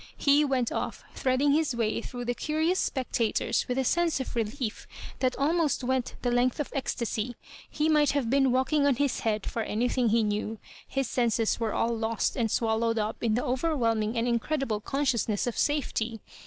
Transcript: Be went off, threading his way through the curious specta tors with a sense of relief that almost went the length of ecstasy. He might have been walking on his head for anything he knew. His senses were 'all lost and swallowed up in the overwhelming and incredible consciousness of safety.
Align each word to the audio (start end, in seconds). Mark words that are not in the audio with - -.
Be 0.25 0.43
went 0.43 0.71
off, 0.71 1.03
threading 1.13 1.51
his 1.51 1.75
way 1.75 2.01
through 2.01 2.25
the 2.25 2.33
curious 2.33 2.89
specta 2.89 3.35
tors 3.35 3.67
with 3.67 3.77
a 3.77 3.83
sense 3.83 4.19
of 4.19 4.35
relief 4.35 4.87
that 5.19 5.35
almost 5.37 5.83
went 5.83 6.15
the 6.23 6.31
length 6.31 6.59
of 6.59 6.71
ecstasy. 6.73 7.35
He 7.69 7.87
might 7.87 8.13
have 8.13 8.27
been 8.27 8.51
walking 8.51 8.87
on 8.87 8.95
his 8.95 9.19
head 9.19 9.45
for 9.45 9.61
anything 9.61 10.09
he 10.09 10.23
knew. 10.23 10.57
His 10.87 11.07
senses 11.07 11.59
were 11.59 11.75
'all 11.75 11.95
lost 11.95 12.35
and 12.35 12.49
swallowed 12.49 12.97
up 12.97 13.21
in 13.21 13.35
the 13.35 13.45
overwhelming 13.45 14.17
and 14.17 14.27
incredible 14.27 14.79
consciousness 14.79 15.45
of 15.45 15.55
safety. 15.55 16.19